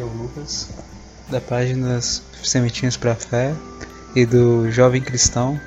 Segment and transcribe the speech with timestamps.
[0.00, 0.70] É o Lucas,
[1.28, 3.54] da página Sementinhas para Fé
[4.16, 5.60] e do Jovem Cristão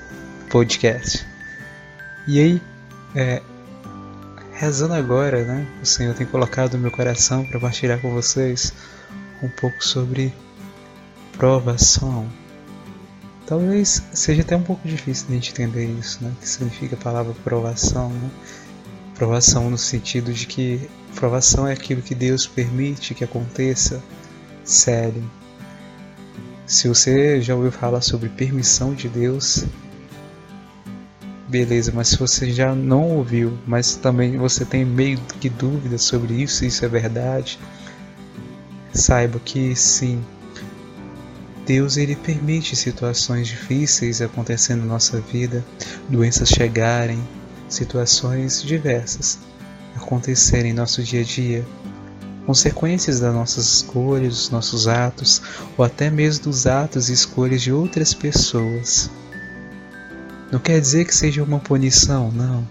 [0.49, 1.23] Podcast.
[2.27, 2.61] E aí,
[3.13, 3.43] é,
[4.53, 5.67] rezando agora, né?
[5.83, 8.73] O Senhor tem colocado no meu coração para partilhar com vocês
[9.43, 10.33] um pouco sobre
[11.37, 12.27] provação.
[13.45, 16.31] Talvez seja até um pouco difícil de gente entender isso, né?
[16.35, 18.31] O que significa a palavra provação, né?
[19.13, 24.01] Provação no sentido de que provação é aquilo que Deus permite que aconteça.
[24.63, 25.23] Sério.
[26.65, 29.65] Se você já ouviu falar sobre permissão de Deus,
[31.47, 36.33] beleza, mas se você já não ouviu, mas também você tem meio que dúvidas sobre
[36.41, 37.59] isso, isso é verdade,
[38.93, 40.23] saiba que sim,
[41.65, 45.63] Deus ele permite situações difíceis acontecendo na nossa vida,
[46.09, 47.21] doenças chegarem,
[47.69, 49.39] situações diversas
[49.95, 51.65] acontecerem em nosso dia a dia,
[52.45, 55.41] consequências das nossas escolhas, dos nossos atos,
[55.77, 59.09] ou até mesmo dos atos e escolhas de outras pessoas.
[60.51, 62.67] Não quer dizer que seja uma punição, não,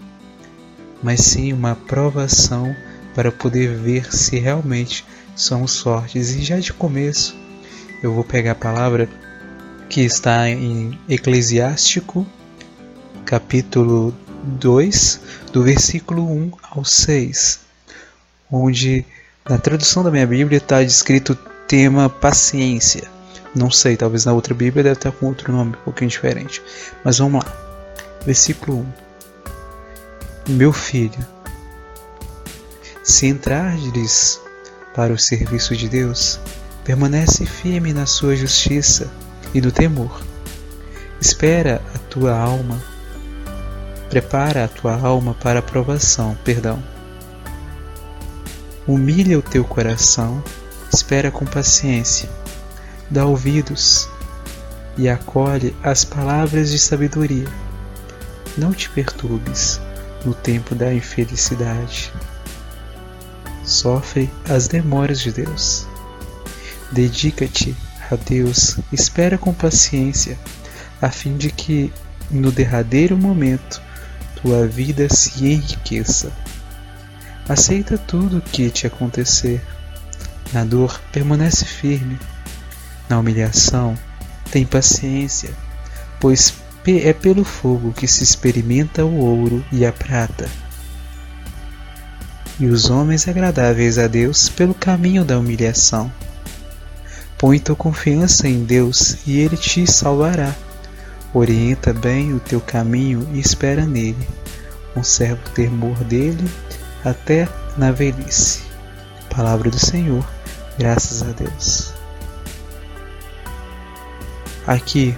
[1.01, 2.73] mas sim uma provação
[3.13, 6.31] para poder ver se realmente somos fortes.
[6.31, 7.35] E já de começo,
[8.01, 9.09] eu vou pegar a palavra
[9.89, 12.25] que está em Eclesiástico,
[13.25, 15.19] capítulo 2,
[15.51, 17.59] do versículo 1 ao 6,
[18.51, 19.05] onde
[19.47, 21.35] na tradução da minha Bíblia está descrito o
[21.67, 23.11] tema paciência.
[23.55, 26.61] Não sei, talvez na outra Bíblia deve estar com outro nome um pouquinho diferente.
[27.03, 27.51] Mas vamos lá.
[28.25, 28.85] Versículo
[30.47, 30.53] 1.
[30.53, 31.25] Meu filho,
[33.03, 34.39] se entrares
[34.95, 36.39] para o serviço de Deus,
[36.83, 39.11] permanece firme na sua justiça
[39.53, 40.21] e do temor.
[41.21, 42.93] Espera a tua alma
[44.13, 46.92] prepara a tua alma para a provação, perdão.
[48.85, 50.43] Humilha o teu coração,
[50.93, 52.29] espera com paciência,
[53.09, 54.09] dá ouvidos
[54.97, 57.47] e acolhe as palavras de sabedoria.
[58.57, 59.79] Não te perturbes
[60.25, 62.11] no tempo da infelicidade.
[63.63, 65.87] Sofre as demoras de Deus.
[66.91, 67.75] Dedica-te
[68.11, 70.37] a Deus, espera com paciência,
[71.01, 71.91] a fim de que,
[72.29, 73.81] no derradeiro momento,
[74.41, 76.42] tua vida se enriqueça.
[77.47, 79.61] Aceita tudo o que te acontecer.
[80.53, 82.17] Na dor, permanece firme.
[83.09, 83.97] Na humilhação,
[84.49, 85.49] tem paciência,
[86.19, 86.53] pois
[86.85, 90.49] é pelo fogo que se experimenta o ouro e a prata.
[92.59, 96.11] E os homens agradáveis a Deus pelo caminho da humilhação.
[97.37, 100.55] Põe tua confiança em Deus e Ele te salvará.
[101.33, 104.27] Orienta bem o teu caminho e espera nele.
[104.93, 106.49] Conserva o temor dele
[107.03, 107.47] até
[107.77, 108.63] na velhice.
[109.35, 110.25] Palavra do Senhor,
[110.77, 111.93] graças a Deus.
[114.65, 115.17] Aqui,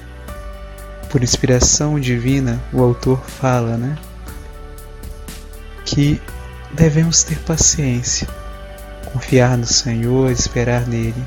[1.10, 3.98] por inspiração divina, o autor fala, né?
[5.84, 6.20] Que
[6.74, 8.28] devemos ter paciência,
[9.12, 11.24] confiar no Senhor, esperar nele.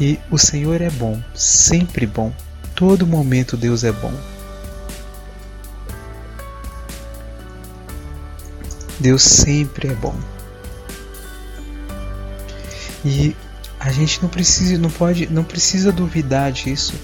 [0.00, 2.32] E o Senhor é bom, sempre bom.
[2.74, 4.12] Todo momento Deus é bom.
[8.98, 10.14] Deus sempre é bom.
[13.04, 13.36] E
[13.78, 16.94] a gente não precisa, não pode, não precisa duvidar disso.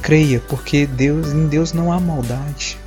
[0.00, 2.78] Creia, porque Deus, em Deus não há maldade.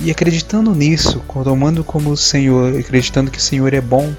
[0.00, 4.14] E acreditando nisso, tomando como o Senhor, acreditando que o Senhor é bom,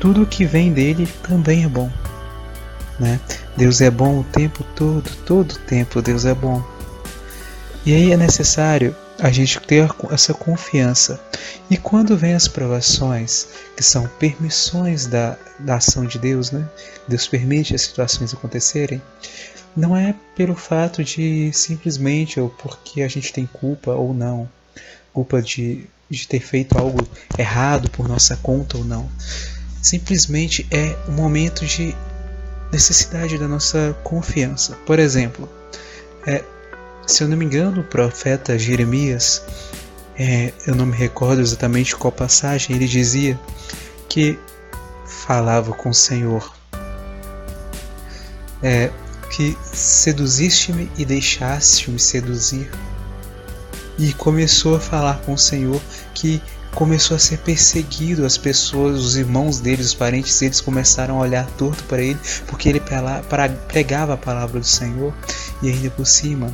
[0.00, 1.90] tudo que vem dele também é bom.
[2.98, 3.20] Né?
[3.56, 6.62] Deus é bom o tempo todo, todo o tempo Deus é bom.
[7.84, 11.20] E aí é necessário a gente ter essa confiança.
[11.70, 13.46] E quando vem as provações,
[13.76, 16.68] que são permissões da, da ação de Deus, né?
[17.06, 19.00] Deus permite as situações acontecerem,
[19.76, 24.48] não é pelo fato de simplesmente ou porque a gente tem culpa ou não,
[25.14, 27.06] culpa de, de ter feito algo
[27.38, 29.08] errado por nossa conta ou não.
[29.80, 31.94] Simplesmente é um momento de
[32.72, 34.76] necessidade da nossa confiança.
[34.84, 35.48] Por exemplo,
[36.26, 36.42] é,
[37.06, 39.42] se eu não me engano, o profeta Jeremias,
[40.16, 43.38] é, eu não me recordo exatamente qual passagem, ele dizia
[44.08, 44.38] que
[45.06, 46.52] falava com o Senhor,
[48.62, 48.90] é,
[49.30, 52.70] que seduziste-me e deixaste-me seduzir.
[53.98, 55.80] E começou a falar com o Senhor
[56.14, 56.42] que
[56.74, 61.46] começou a ser perseguido, as pessoas, os irmãos dele, os parentes deles começaram a olhar
[61.58, 62.82] torto para ele, porque ele
[63.68, 65.12] pregava a palavra do Senhor
[65.62, 66.52] e ainda por cima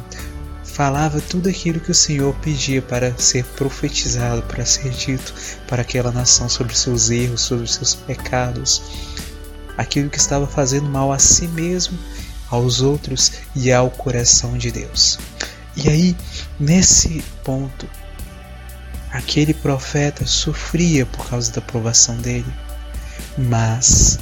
[0.79, 5.35] falava tudo aquilo que o Senhor pedia para ser profetizado, para ser dito
[5.67, 8.81] para aquela nação sobre seus erros, sobre seus pecados,
[9.77, 11.99] aquilo que estava fazendo mal a si mesmo,
[12.49, 15.19] aos outros e ao coração de Deus.
[15.75, 16.17] E aí,
[16.61, 17.89] nesse ponto,
[19.11, 22.55] aquele profeta sofria por causa da provação dele,
[23.37, 24.21] mas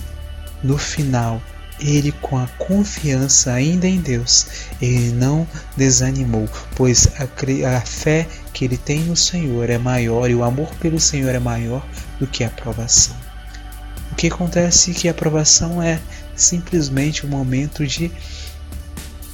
[0.65, 1.39] no final
[1.79, 4.47] ele com a confiança ainda em Deus,
[4.81, 5.47] ele não
[5.77, 10.69] desanimou, pois a, a, fé que ele tem no Senhor é maior e o amor
[10.77, 11.87] pelo Senhor é maior
[12.19, 13.17] do que a aprovação.
[14.13, 16.01] O que acontece é que a aprovação é
[16.35, 18.11] simplesmente o um momento de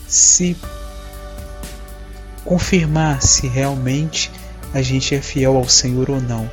[0.09, 0.56] se
[2.45, 4.31] confirmar se realmente
[4.75, 6.50] a gente é fiel ao Senhor ou não.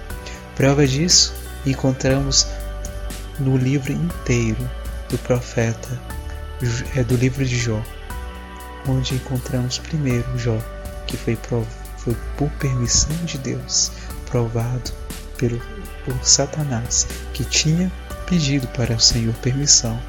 [0.56, 1.34] Prova disso
[1.66, 2.48] encontramos
[3.40, 4.70] no livro inteiro
[5.10, 6.00] do profeta,
[6.96, 7.82] é do livro de Jó,
[8.88, 10.58] onde encontramos primeiro Jó,
[11.08, 11.38] que foi,
[11.98, 13.92] foi por permissão de Deus
[14.30, 14.92] provado
[15.38, 15.60] pelo,
[16.06, 17.92] por Satanás, que tinha
[18.28, 20.00] pedido para o Senhor permissão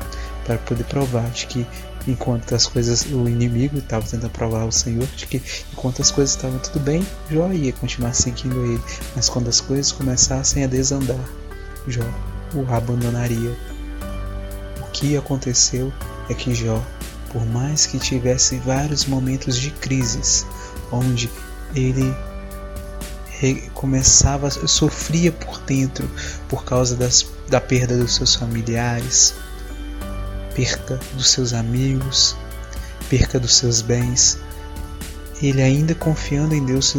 [0.47, 1.67] para poder provar de que
[2.07, 5.43] enquanto as coisas o inimigo estava tentando provar ao Senhor de que
[5.73, 8.83] enquanto as coisas estavam tudo bem, Jó ia continuar seguindo ele,
[9.15, 11.25] mas quando as coisas começassem a desandar,
[11.87, 12.05] Jó
[12.55, 13.57] o abandonaria
[15.01, 15.91] que aconteceu
[16.29, 16.85] é que Jó,
[17.33, 20.47] por mais que tivesse vários momentos de crises,
[20.93, 21.31] onde
[21.75, 22.15] ele
[23.73, 26.07] começava, sofria por dentro
[26.51, 29.35] por causa das, da perda dos seus familiares,
[30.55, 32.37] perca dos seus amigos,
[33.09, 34.39] perca dos seus bens,
[35.43, 36.95] ele ainda confiando em Deus,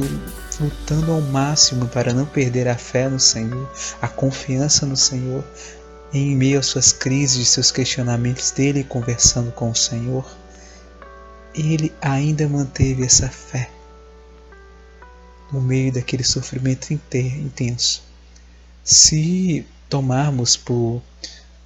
[0.59, 3.71] lutando ao máximo para não perder a fé no Senhor,
[4.01, 5.44] a confiança no Senhor,
[6.13, 10.25] em meio às suas crises, seus questionamentos dele conversando com o Senhor,
[11.54, 13.69] ele ainda manteve essa fé
[15.52, 18.04] no meio daquele sofrimento intenso.
[18.84, 21.02] Se tomarmos por,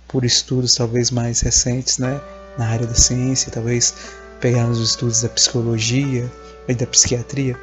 [0.07, 2.19] por estudos talvez mais recentes, né,
[2.57, 3.93] na área da ciência, talvez
[4.39, 6.31] pegarmos os estudos da psicologia
[6.67, 7.59] e da psiquiatria,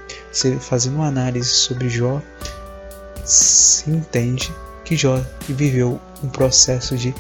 [0.61, 2.23] fazendo uma análise sobre Jó,
[3.25, 4.52] se entende
[4.84, 7.14] que Jó viveu um processo de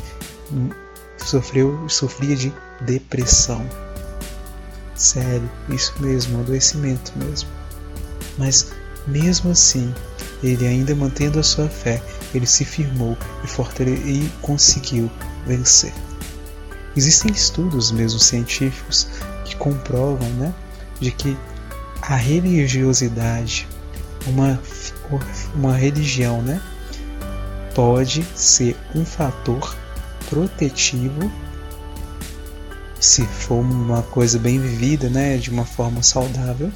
[1.18, 3.64] sofreu sofria de depressão.
[4.94, 7.48] Sério, isso mesmo, adoecimento mesmo.
[8.38, 8.72] Mas
[9.06, 9.92] mesmo assim,
[10.42, 12.02] ele ainda mantendo a sua fé,
[12.34, 15.10] ele se firmou e, e conseguiu
[15.46, 15.92] vencer.
[16.96, 19.08] Existem estudos mesmo científicos
[19.44, 20.54] que comprovam, né,
[21.00, 21.36] de que
[22.02, 23.66] a religiosidade,
[24.26, 24.60] uma
[25.54, 26.60] uma religião, né,
[27.74, 29.76] pode ser um fator
[30.28, 31.30] protetivo
[33.02, 36.70] se for uma coisa bem vivida, né, de uma forma saudável,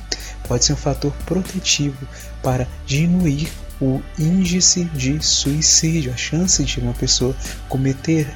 [0.48, 1.96] pode ser um fator protetivo
[2.42, 3.48] para diminuir
[3.80, 7.34] o índice de suicídio, a chance de uma pessoa
[7.68, 8.28] cometer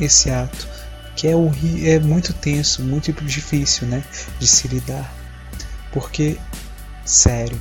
[0.00, 0.68] esse ato,
[1.16, 4.04] que é, é muito tenso, muito difícil, né,
[4.38, 5.12] de se lidar.
[5.92, 6.38] Porque,
[7.04, 7.60] sério,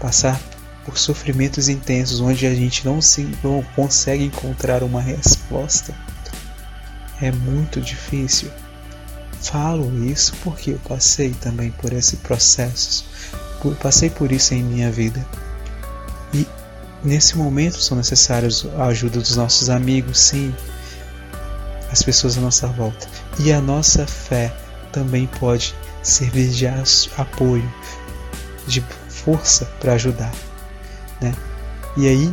[0.00, 0.40] passar
[0.84, 5.94] por sofrimentos intensos onde a gente não, se, não consegue encontrar uma resposta,
[7.20, 8.50] é muito difícil.
[9.40, 13.04] Falo isso porque eu passei também por esse processo,
[13.60, 15.24] por, passei por isso em minha vida.
[16.32, 16.46] E
[17.02, 20.54] nesse momento são necessários a ajuda dos nossos amigos, sim,
[21.90, 23.06] as pessoas à nossa volta.
[23.38, 24.54] E a nossa fé
[24.92, 26.66] também pode servir de
[27.16, 27.72] apoio,
[28.66, 30.32] de força para ajudar
[31.24, 31.34] né?
[31.96, 32.30] E aí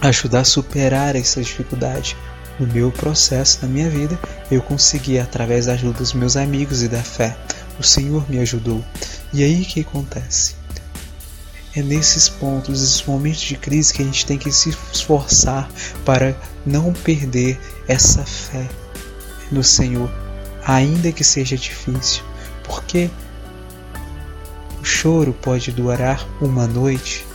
[0.00, 2.16] ajudar a superar essa dificuldade.
[2.58, 4.18] No meu processo, na minha vida,
[4.50, 7.36] eu consegui através da ajuda dos meus amigos e da fé.
[7.78, 8.82] O Senhor me ajudou.
[9.32, 10.54] E aí que acontece?
[11.74, 15.68] É nesses pontos, nesses momentos de crise que a gente tem que se esforçar
[16.06, 18.66] para não perder essa fé
[19.52, 20.10] no Senhor,
[20.64, 22.24] ainda que seja difícil,
[22.64, 23.10] porque
[24.80, 27.26] o choro pode durar uma noite,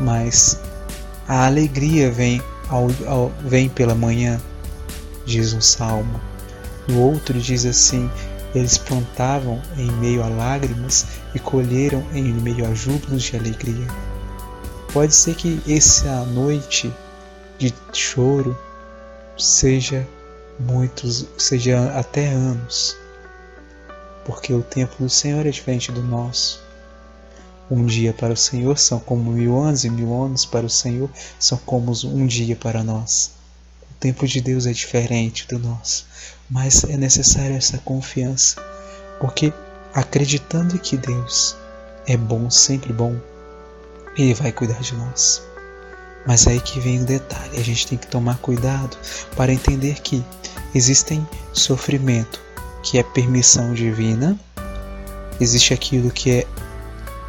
[0.00, 0.58] mas
[1.28, 4.40] a alegria vem, ao, ao, vem pela manhã,
[5.24, 6.20] diz um salmo.
[6.88, 8.10] O outro diz assim:
[8.54, 13.86] eles plantavam em meio a lágrimas e colheram em meio a júbilos de alegria.
[14.92, 16.92] Pode ser que essa noite
[17.58, 18.58] de choro
[19.38, 20.06] seja
[20.58, 22.96] muitos, seja até anos,
[24.24, 26.60] porque o tempo do Senhor é diferente do nosso.
[27.70, 31.08] Um dia para o Senhor são como mil anos, e mil anos para o Senhor
[31.38, 33.30] são como um dia para nós.
[33.88, 36.06] O tempo de Deus é diferente do nosso,
[36.50, 38.60] mas é necessária essa confiança,
[39.20, 39.52] porque
[39.94, 41.56] acreditando que Deus
[42.08, 43.16] é bom, sempre bom,
[44.18, 45.40] Ele vai cuidar de nós.
[46.26, 48.96] Mas aí que vem o detalhe, a gente tem que tomar cuidado
[49.36, 50.24] para entender que
[50.74, 52.40] existem sofrimento,
[52.82, 54.36] que é permissão divina,
[55.40, 56.46] existe aquilo que é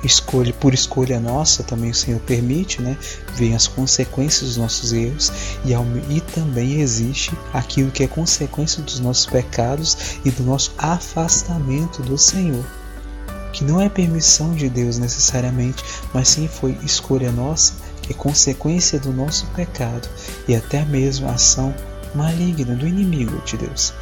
[0.04, 2.98] escolha por escolha nossa, também o Senhor permite, né?
[3.36, 5.32] Vem as consequências dos nossos erros
[5.66, 5.74] e,
[6.16, 12.18] e também existe aquilo que é consequência dos nossos pecados e do nosso afastamento do
[12.18, 12.66] Senhor.
[13.54, 19.00] Que não é permissão de Deus necessariamente, mas sim foi escolha nossa, que é consequência
[19.00, 20.08] do nosso pecado
[20.48, 21.74] e até mesmo ação
[22.16, 23.94] maligna do inimigo de Deus.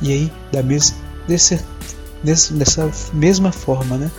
[0.00, 0.96] E aí, da mesma,
[1.26, 1.60] desse,
[2.22, 4.10] dessa mesma forma, né?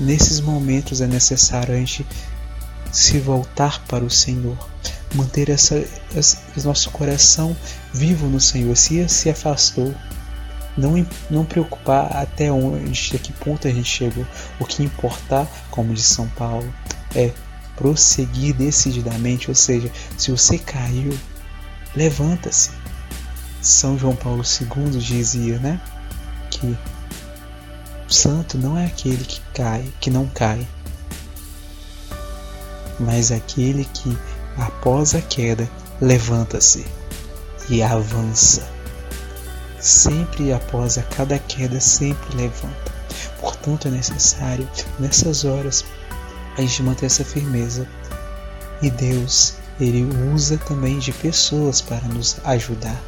[0.00, 2.04] Nesses momentos é necessário a gente
[2.92, 4.56] se voltar para o Senhor,
[5.14, 5.84] manter essa,
[6.14, 7.56] esse nosso coração
[7.92, 8.76] vivo no Senhor.
[8.76, 9.94] Se se afastou,
[10.76, 14.26] não, não preocupar até onde, a que ponto a gente chegou.
[14.58, 16.72] O que importar, como diz São Paulo,
[17.14, 17.32] é
[17.76, 19.48] prosseguir decididamente.
[19.48, 21.16] Ou seja, se você caiu,
[21.94, 22.70] levanta-se.
[23.62, 25.80] São João Paulo II dizia, né,
[26.50, 26.76] que
[28.14, 30.66] santo não é aquele que cai, que não cai,
[32.98, 34.16] mas aquele que,
[34.56, 35.68] após a queda,
[36.00, 36.86] levanta-se
[37.68, 38.66] e avança.
[39.80, 42.92] Sempre após a cada queda, sempre levanta.
[43.40, 44.68] Portanto, é necessário,
[44.98, 45.84] nessas horas,
[46.56, 47.86] a gente manter essa firmeza.
[48.80, 53.00] E Deus, Ele usa também de pessoas para nos ajudar.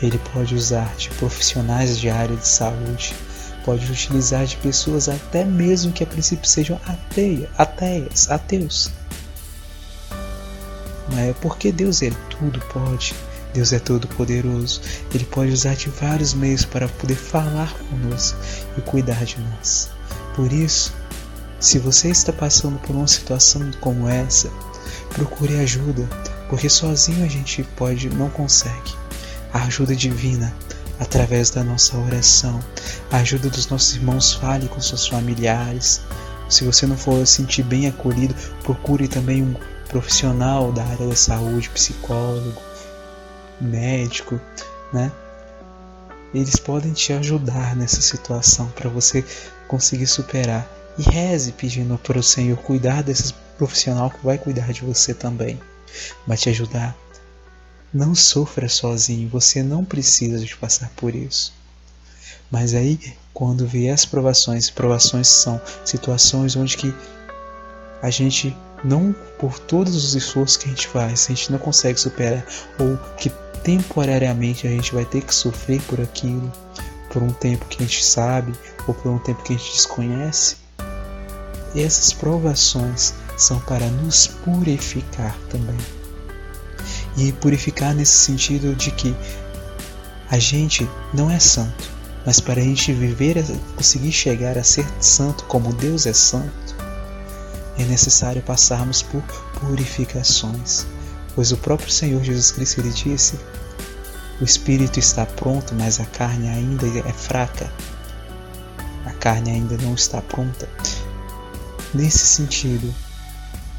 [0.00, 3.14] Ele pode usar de profissionais de área de saúde,
[3.64, 8.90] pode utilizar de pessoas até mesmo que a princípio sejam ateia, ateias, ateus.
[11.10, 13.14] Mas é porque Deus ele tudo pode.
[13.52, 14.80] Deus é todo poderoso.
[15.14, 18.38] Ele pode usar de vários meios para poder falar conosco
[18.76, 19.88] e cuidar de nós.
[20.34, 20.92] Por isso,
[21.60, 24.50] se você está passando por uma situação como essa,
[25.10, 26.08] procure ajuda,
[26.48, 28.92] porque sozinho a gente pode não consegue.
[29.52, 30.52] A ajuda divina
[30.98, 32.60] através da nossa oração.
[33.10, 36.00] A ajuda dos nossos irmãos, fale com seus familiares.
[36.48, 39.54] Se você não for sentir bem acolhido, procure também um
[39.88, 42.60] profissional da área da saúde, psicólogo,
[43.60, 44.40] médico,
[44.92, 45.10] né?
[46.32, 49.24] Eles podem te ajudar nessa situação para você
[49.68, 50.68] conseguir superar.
[50.98, 55.60] E reze pedindo para o Senhor cuidar desse profissional que vai cuidar de você também.
[56.26, 56.96] Vai te ajudar
[57.94, 61.54] não sofra sozinho, você não precisa de passar por isso.
[62.50, 62.98] Mas aí,
[63.32, 66.92] quando vier as provações, provações são situações onde que
[68.02, 71.98] a gente não, por todos os esforços que a gente faz, a gente não consegue
[71.98, 72.44] superar,
[72.80, 73.30] ou que
[73.62, 76.52] temporariamente a gente vai ter que sofrer por aquilo,
[77.10, 78.52] por um tempo que a gente sabe,
[78.88, 80.56] ou por um tempo que a gente desconhece.
[81.74, 86.03] Essas provações são para nos purificar também
[87.16, 89.14] e purificar nesse sentido de que
[90.30, 91.90] a gente não é santo,
[92.26, 93.44] mas para a gente viver,
[93.76, 96.74] conseguir chegar a ser santo como Deus é santo,
[97.78, 99.22] é necessário passarmos por
[99.60, 100.86] purificações,
[101.34, 103.38] pois o próprio Senhor Jesus Cristo ele disse:
[104.40, 107.72] o espírito está pronto, mas a carne ainda é fraca.
[109.06, 110.68] A carne ainda não está pronta.
[111.94, 112.92] Nesse sentido,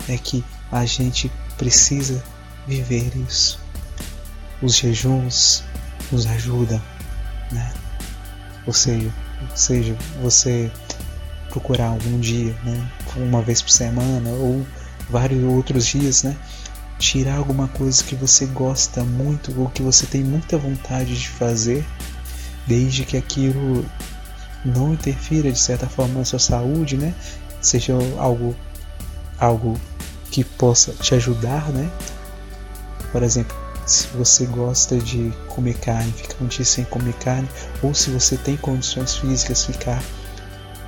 [0.07, 2.23] é que a gente precisa
[2.67, 3.59] viver isso.
[4.61, 5.63] Os jejuns
[6.11, 6.81] nos ajudam,
[7.51, 7.73] né?
[8.65, 9.11] Ou seja,
[9.49, 10.71] ou seja, você
[11.49, 12.89] procurar algum dia, né?
[13.15, 14.65] Uma vez por semana ou
[15.09, 16.35] vários outros dias, né?
[16.97, 21.85] Tirar alguma coisa que você gosta muito ou que você tem muita vontade de fazer,
[22.65, 23.85] desde que aquilo
[24.63, 27.13] não interfira de certa forma na sua saúde, né?
[27.61, 28.55] Seja algo
[29.37, 29.79] algo
[30.31, 31.89] que possa te ajudar, né?
[33.15, 33.55] Por exemplo,
[33.85, 37.47] se você gosta de comer carne, ficar um dia sem comer carne,
[37.81, 40.03] ou se você tem condições físicas, ficar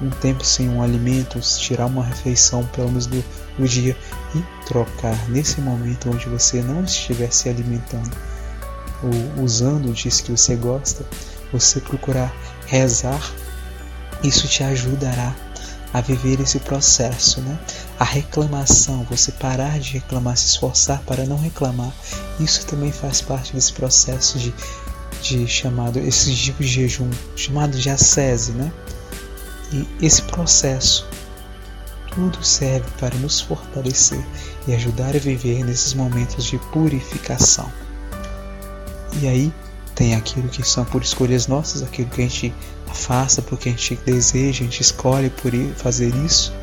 [0.01, 3.23] um tempo sem um alimento, tirar uma refeição pelo menos do,
[3.57, 3.95] do dia
[4.35, 5.15] e trocar.
[5.29, 8.11] Nesse momento onde você não estiver se alimentando
[9.01, 11.05] ou usando disso que você gosta,
[11.53, 13.21] você procurar rezar,
[14.21, 15.33] isso te ajudará
[15.93, 17.57] a viver esse processo, né?
[17.99, 21.91] A reclamação, você parar de reclamar, se esforçar para não reclamar,
[22.39, 24.53] isso também faz parte desse processo de,
[25.21, 28.71] de chamado, esse tipo de jejum, chamado de ascese, né?
[29.71, 31.07] E esse processo,
[32.11, 34.23] tudo serve para nos fortalecer
[34.67, 37.71] e ajudar a viver nesses momentos de purificação.
[39.21, 39.53] E aí
[39.97, 42.53] tem aquilo que são por escolhas nossas, aquilo que a gente
[42.87, 46.53] afasta porque a gente deseja, a gente escolhe por fazer isso.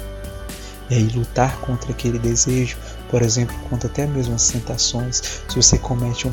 [0.89, 2.77] E aí lutar contra aquele desejo,
[3.11, 5.21] por exemplo, contra até mesmo as tentações.
[5.49, 6.33] Se você comete um.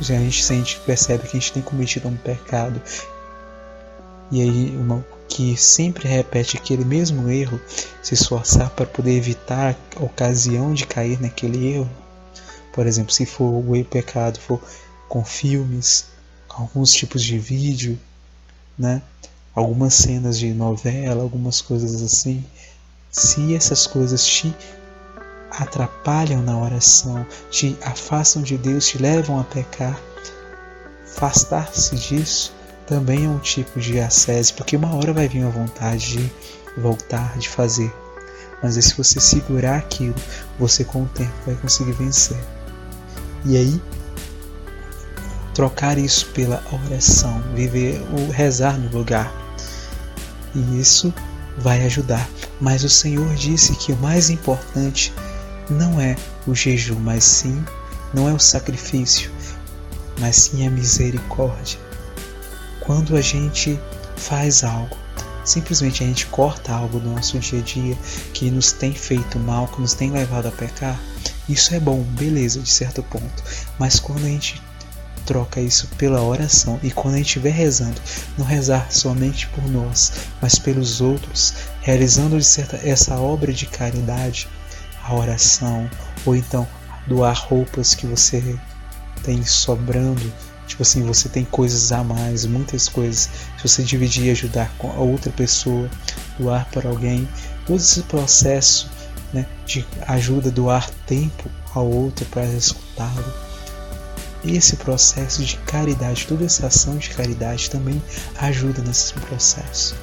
[0.00, 2.82] A gente sente, percebe que a gente tem cometido um pecado.
[4.32, 7.60] E aí uma, que sempre repete aquele mesmo erro,
[8.02, 11.90] se esforçar para poder evitar a ocasião de cair naquele erro.
[12.72, 14.60] Por exemplo, se for o pecado for
[15.08, 16.06] com filmes,
[16.56, 17.98] alguns tipos de vídeo,
[18.78, 19.02] né?
[19.54, 22.44] algumas cenas de novela, algumas coisas assim.
[23.10, 24.54] Se essas coisas te
[25.50, 30.00] atrapalham na oração, te afastam de Deus, te levam a pecar,
[31.06, 32.52] afastar-se disso
[32.86, 36.32] também é um tipo de ascese, porque uma hora vai vir a vontade de
[36.76, 37.92] voltar, de fazer.
[38.62, 40.14] Mas se você segurar aquilo,
[40.58, 42.38] você com o tempo vai conseguir vencer.
[43.44, 43.80] E aí,
[45.54, 49.32] trocar isso pela oração, viver o rezar no lugar.
[50.54, 51.14] E isso
[51.58, 52.28] vai ajudar.
[52.60, 55.12] Mas o Senhor disse que o mais importante
[55.70, 57.64] não é o jejum, mas sim,
[58.12, 59.30] não é o sacrifício,
[60.18, 61.78] mas sim a misericórdia.
[62.80, 63.78] Quando a gente
[64.16, 64.96] faz algo,
[65.44, 67.96] simplesmente a gente corta algo do nosso dia a dia
[68.32, 71.00] que nos tem feito mal, que nos tem levado a pecar,
[71.48, 73.42] isso é bom, beleza, de certo ponto.
[73.78, 74.62] Mas quando a gente
[75.24, 78.00] troca isso pela oração e quando a gente estiver rezando,
[78.36, 84.48] não rezar somente por nós, mas pelos outros, realizando certa, essa obra de caridade,
[85.02, 85.88] a oração,
[86.24, 86.66] ou então
[87.06, 88.58] doar roupas que você
[89.22, 90.32] tem sobrando
[90.66, 93.28] Tipo assim, você tem coisas a mais, muitas coisas.
[93.58, 95.90] Se você dividir e ajudar com a outra pessoa,
[96.38, 97.28] doar para alguém,
[97.66, 98.90] todo esse processo
[99.32, 103.43] né, de ajuda, doar tempo ao outro para escutá-lo.
[104.44, 108.02] Esse processo de caridade, toda essa ação de caridade também
[108.38, 109.96] ajuda nesse processo.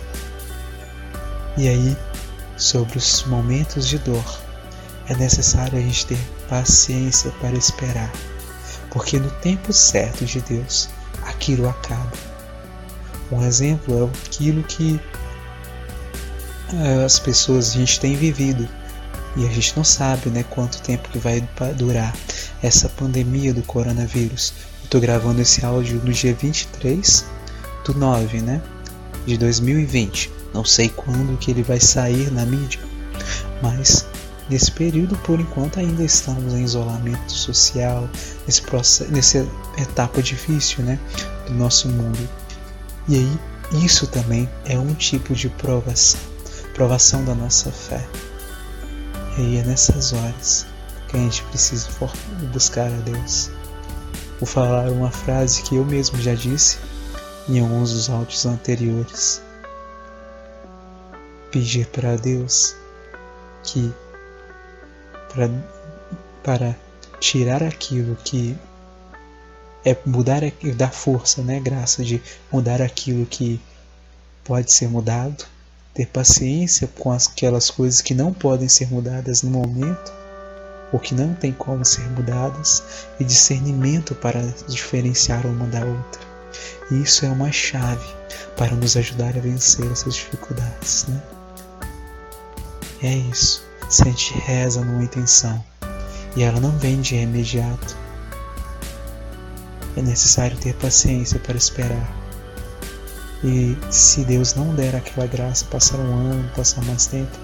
[1.57, 1.95] E aí,
[2.57, 4.41] sobre os momentos de dor,
[5.07, 8.11] é necessário a gente ter paciência para esperar
[8.91, 10.89] porque no tempo certo de Deus
[11.23, 12.11] aquilo acaba.
[13.31, 14.99] Um exemplo é aquilo que
[16.73, 18.67] eh, as pessoas a gente tem vivido
[19.37, 21.41] e a gente não sabe né, quanto tempo que vai
[21.77, 22.13] durar
[22.61, 24.53] essa pandemia do coronavírus.
[24.83, 27.25] Estou gravando esse áudio no dia 23
[27.85, 28.61] do 9 né,
[29.25, 30.31] de 2020.
[30.53, 32.79] Não sei quando que ele vai sair na mídia,
[33.61, 34.05] mas
[34.49, 38.09] Nesse período, por enquanto, ainda estamos em isolamento social,
[38.45, 39.47] nesse processo, nessa
[39.77, 40.99] etapa difícil né,
[41.47, 42.19] do nosso mundo.
[43.07, 43.39] E aí,
[43.85, 46.19] isso também é um tipo de provação
[46.73, 48.05] provação da nossa fé.
[49.37, 50.65] E aí é nessas horas
[51.11, 51.89] que a gente precisa
[52.53, 53.51] buscar a Deus.
[54.39, 56.77] Vou falar uma frase que eu mesmo já disse
[57.49, 59.41] em alguns dos áudios anteriores.
[61.51, 62.73] Pedir para Deus
[63.63, 63.93] que
[65.33, 65.49] para,
[66.43, 66.75] para
[67.19, 68.57] tirar aquilo que
[69.83, 70.41] é mudar,
[70.75, 72.21] dar força, né, graça de
[72.51, 73.59] mudar aquilo que
[74.45, 75.45] pode ser mudado,
[75.93, 80.20] ter paciência com aquelas coisas que não podem ser mudadas no momento,
[80.91, 82.83] ou que não tem como ser mudadas,
[83.19, 86.21] e discernimento para diferenciar uma da outra.
[86.91, 88.05] E isso é uma chave
[88.57, 91.21] para nos ajudar a vencer essas dificuldades, né?
[93.03, 95.63] É isso se a gente reza numa intenção
[96.35, 97.97] e ela não vem de imediato.
[99.97, 102.09] É necessário ter paciência para esperar.
[103.43, 107.37] E se Deus não der aquela graça, passar um ano, passar mais tempo,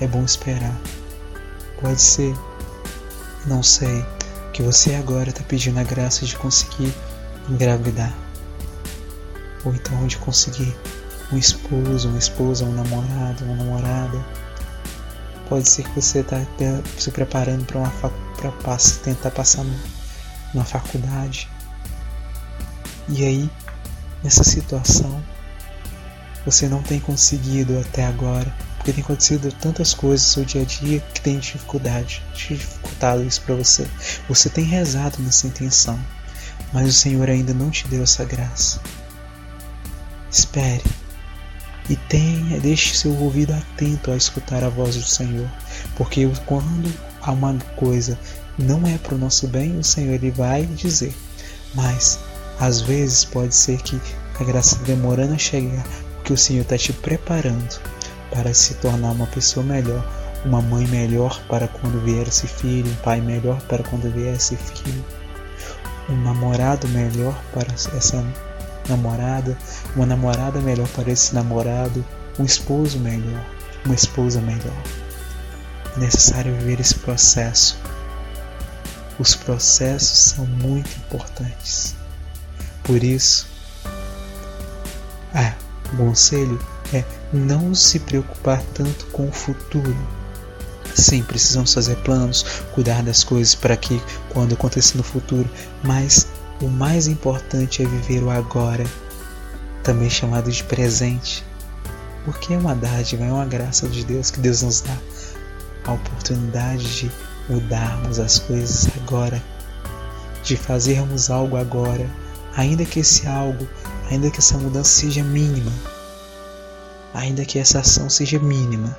[0.00, 0.76] é bom esperar.
[1.80, 2.34] Pode ser,
[3.46, 4.04] não sei,
[4.52, 6.94] que você agora está pedindo a graça de conseguir
[7.48, 8.14] engravidar.
[9.64, 10.74] Ou então de conseguir
[11.32, 14.24] um esposo, uma esposa, um namorado, uma namorada
[15.48, 16.40] Pode ser que você está
[16.98, 17.90] se preparando para
[18.62, 19.64] para tentar passar
[20.52, 21.48] numa faculdade.
[23.08, 23.50] E aí,
[24.22, 25.22] nessa situação,
[26.44, 28.52] você não tem conseguido até agora,
[28.84, 33.40] porque tem acontecido tantas coisas no seu dia a dia que tem dificuldade, dificultado isso
[33.40, 33.86] para você.
[34.28, 35.98] Você tem rezado nessa intenção,
[36.70, 38.78] mas o Senhor ainda não te deu essa graça.
[40.30, 40.82] Espere
[41.88, 45.50] e tenha, deixe seu ouvido atento a escutar a voz do Senhor,
[45.96, 46.92] porque quando
[47.22, 48.18] há uma coisa
[48.58, 51.14] não é para o nosso bem, o Senhor ele vai dizer,
[51.74, 52.18] mas
[52.60, 53.98] às vezes pode ser que
[54.38, 57.80] a graça demorando a chegar, porque o Senhor está te preparando
[58.30, 60.04] para se tornar uma pessoa melhor,
[60.44, 64.56] uma mãe melhor para quando vier esse filho, um pai melhor para quando vier esse
[64.56, 65.04] filho,
[66.08, 68.24] um namorado melhor para essa
[68.88, 69.56] namorada,
[69.96, 72.04] uma namorada melhor para esse namorado,
[72.38, 73.44] um esposo melhor,
[73.84, 74.82] uma esposa melhor.
[75.96, 77.78] É necessário viver esse processo.
[79.18, 81.94] Os processos são muito importantes.
[82.82, 83.46] Por isso,
[85.32, 85.63] o
[85.96, 86.58] conselho
[86.92, 89.96] é não se preocupar tanto com o futuro.
[90.94, 95.48] Sim, precisamos fazer planos, cuidar das coisas para que quando aconteça no futuro,
[95.82, 96.28] mas
[96.60, 98.84] o mais importante é viver o agora,
[99.82, 101.44] também chamado de presente,
[102.24, 104.96] porque é uma dádiva, é uma graça de Deus que Deus nos dá
[105.84, 107.10] a oportunidade de
[107.48, 109.42] mudarmos as coisas agora,
[110.42, 112.08] de fazermos algo agora,
[112.56, 113.68] ainda que esse algo,
[114.10, 115.72] ainda que essa mudança seja mínima,
[117.12, 118.96] ainda que essa ação seja mínima,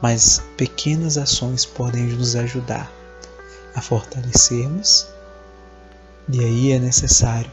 [0.00, 2.90] mas pequenas ações podem nos ajudar
[3.74, 5.06] a fortalecermos.
[6.30, 7.50] E aí é necessário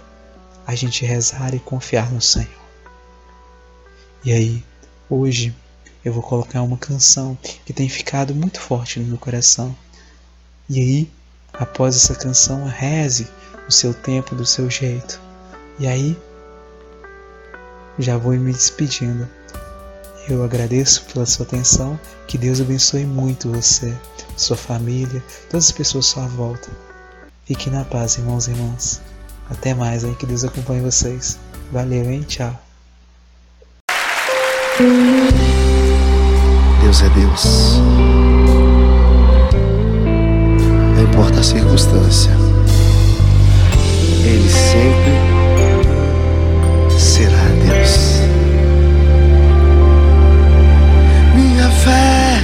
[0.66, 2.66] a gente rezar e confiar no Senhor.
[4.24, 4.64] E aí,
[5.10, 5.56] hoje,
[6.04, 9.76] eu vou colocar uma canção que tem ficado muito forte no meu coração.
[10.68, 11.12] E aí,
[11.54, 13.28] após essa canção, reze
[13.68, 15.20] o seu tempo, do seu jeito.
[15.80, 16.18] E aí,
[18.00, 19.28] já vou me despedindo.
[20.28, 23.94] Eu agradeço pela sua atenção, que Deus abençoe muito você,
[24.36, 26.70] sua família, todas as pessoas à sua volta.
[27.46, 29.02] Fique na paz, irmãos e irmãs.
[29.50, 31.38] Até mais que Deus acompanhe vocês.
[31.72, 32.24] Valeu, hein?
[32.24, 32.60] Tchau.
[36.82, 37.80] Deus é Deus.
[40.96, 42.32] Não importa a circunstância,
[44.26, 45.35] Ele sempre
[47.66, 48.22] Deus.
[51.36, 52.40] Minha fé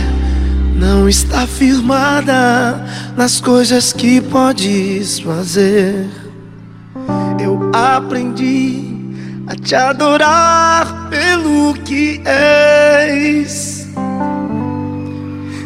[0.75, 2.83] não está firmada
[3.15, 6.07] nas coisas que podes fazer.
[7.39, 8.91] Eu aprendi
[9.47, 13.87] a te adorar pelo que és.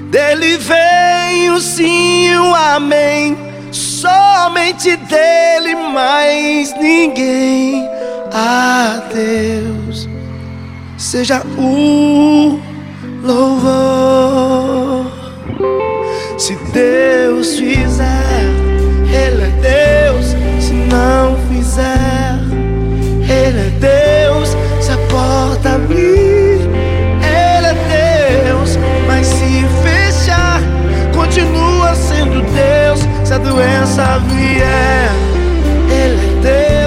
[0.09, 3.37] Dele vem o sim o amém,
[3.71, 7.94] somente dele mais ninguém.
[8.37, 10.09] A Deus
[10.97, 12.59] seja o
[13.23, 15.09] louvor.
[16.37, 18.43] Se Deus fizer,
[19.09, 20.35] Ele é Deus.
[20.59, 22.37] Se não fizer,
[23.21, 24.49] Ele é Deus.
[24.81, 26.59] Se a porta abrir,
[27.23, 28.77] Ele é Deus.
[29.07, 30.59] Mas se fechar,
[31.13, 32.99] continua sendo Deus.
[33.25, 35.09] Se a doença vier,
[35.89, 36.84] Ele é Deus.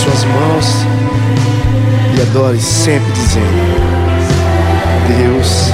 [0.00, 0.86] Suas mãos
[2.16, 3.44] e adore sempre dizendo:
[5.06, 5.70] Deus